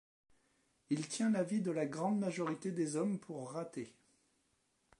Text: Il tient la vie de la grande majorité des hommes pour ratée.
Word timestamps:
Il 0.89 1.07
tient 1.07 1.29
la 1.29 1.43
vie 1.43 1.61
de 1.61 1.69
la 1.69 1.85
grande 1.85 2.17
majorité 2.17 2.71
des 2.71 2.95
hommes 2.95 3.19
pour 3.19 3.51
ratée. 3.51 3.93